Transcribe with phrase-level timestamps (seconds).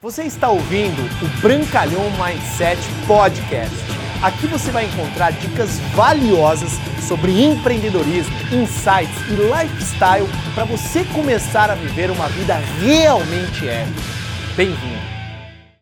[0.00, 3.74] Você está ouvindo o Brancalhão Mindset Podcast.
[4.22, 11.74] Aqui você vai encontrar dicas valiosas sobre empreendedorismo, insights e lifestyle para você começar a
[11.74, 14.00] viver uma vida realmente épica.
[14.56, 15.02] Bem-vindo!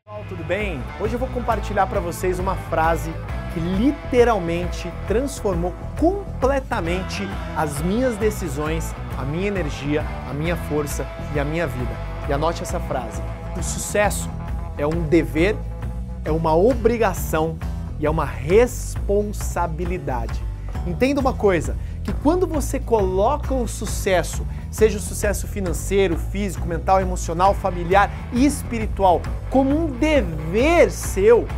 [0.06, 0.82] Pessoal, tudo bem?
[0.98, 3.12] Hoje eu vou compartilhar para vocês uma frase
[3.52, 7.22] que literalmente transformou completamente
[7.54, 11.94] as minhas decisões, a minha energia, a minha força e a minha vida.
[12.26, 13.20] E anote essa frase
[13.58, 14.30] o sucesso
[14.78, 15.56] é um dever,
[16.24, 17.58] é uma obrigação
[17.98, 20.40] e é uma responsabilidade.
[20.86, 27.00] Entenda uma coisa, que quando você coloca o sucesso, seja o sucesso financeiro, físico, mental,
[27.00, 29.20] emocional, familiar e espiritual,
[29.50, 31.48] como um dever seu,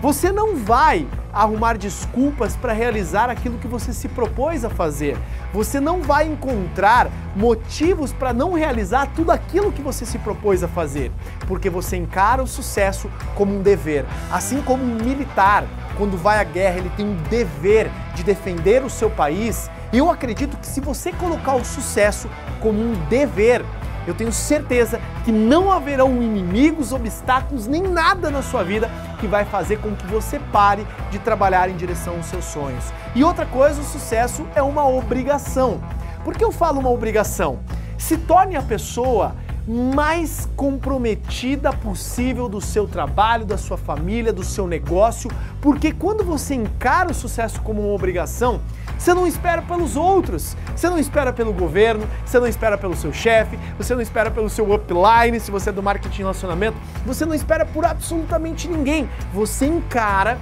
[0.00, 5.16] você não vai arrumar desculpas para realizar aquilo que você se propôs a fazer.
[5.52, 10.68] Você não vai encontrar motivos para não realizar tudo aquilo que você se propôs a
[10.68, 11.10] fazer,
[11.46, 14.04] porque você encara o sucesso como um dever.
[14.30, 15.64] Assim como um militar,
[15.96, 19.70] quando vai à guerra, ele tem um dever de defender o seu país.
[19.92, 22.28] Eu acredito que se você colocar o sucesso
[22.60, 23.64] como um dever,
[24.06, 29.44] eu tenho certeza que não haverão inimigos, obstáculos, nem nada na sua vida que vai
[29.44, 32.92] fazer com que você pare de trabalhar em direção aos seus sonhos.
[33.14, 35.80] E outra coisa, o sucesso é uma obrigação.
[36.24, 37.60] Por que eu falo uma obrigação?
[37.98, 39.34] Se torne a pessoa
[39.66, 45.30] mais comprometida possível do seu trabalho, da sua família, do seu negócio,
[45.60, 48.60] porque quando você encara o sucesso como uma obrigação,
[48.98, 53.12] você não espera pelos outros, você não espera pelo governo, você não espera pelo seu
[53.12, 57.34] chefe, você não espera pelo seu upline, se você é do marketing relacionamento, você não
[57.34, 59.08] espera por absolutamente ninguém.
[59.32, 60.38] Você encara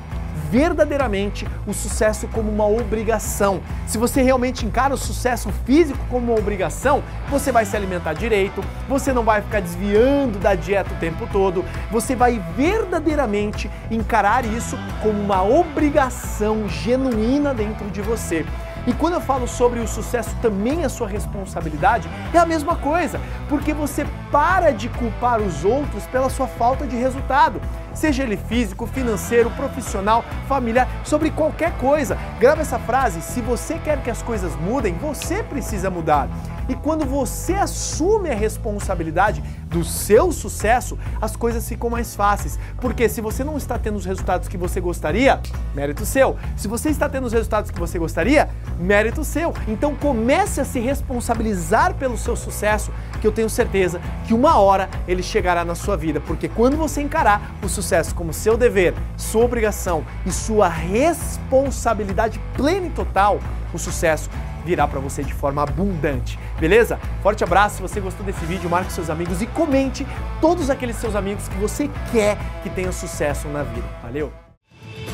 [0.50, 3.60] verdadeiramente o sucesso como uma obrigação.
[3.86, 8.62] Se você realmente encara o sucesso físico como uma obrigação, você vai se alimentar direito,
[8.88, 14.78] você não vai ficar desviando da dieta o tempo todo, você vai verdadeiramente encarar isso
[15.02, 18.44] como uma obrigação genuína dentro de você.
[18.86, 23.20] E quando eu falo sobre o sucesso também a sua responsabilidade, é a mesma coisa,
[23.46, 27.60] porque você para de culpar os outros pela sua falta de resultado,
[27.98, 32.16] seja ele físico, financeiro, profissional, familiar, sobre qualquer coisa.
[32.38, 36.28] Grava essa frase: se você quer que as coisas mudem, você precisa mudar.
[36.68, 42.58] E quando você assume a responsabilidade do seu sucesso, as coisas ficam mais fáceis.
[42.78, 45.40] Porque se você não está tendo os resultados que você gostaria,
[45.74, 46.36] mérito seu.
[46.56, 49.54] Se você está tendo os resultados que você gostaria, mérito seu.
[49.66, 54.90] Então comece a se responsabilizar pelo seu sucesso, que eu tenho certeza que uma hora
[55.06, 56.20] ele chegará na sua vida.
[56.20, 62.86] Porque quando você encarar o sucesso como seu dever, sua obrigação e sua responsabilidade plena
[62.86, 63.40] e total,
[63.72, 64.28] o sucesso
[64.62, 67.00] virá para você de forma abundante, beleza?
[67.22, 70.06] Forte abraço, se você gostou desse vídeo, marque seus amigos e comente
[70.38, 73.86] todos aqueles seus amigos que você quer que tenham sucesso na vida.
[74.02, 74.47] Valeu!